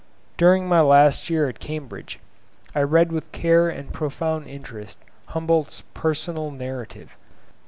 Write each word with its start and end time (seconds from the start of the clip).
During 0.35 0.67
my 0.67 0.81
last 0.81 1.29
year 1.29 1.47
at 1.47 1.59
Cambridge, 1.59 2.19
I 2.73 2.81
read 2.81 3.11
with 3.11 3.31
care 3.31 3.69
and 3.69 3.93
profound 3.93 4.47
interest 4.47 4.97
Humboldt's 5.27 5.81
'Personal 5.93 6.49
Narrative. 6.49 7.11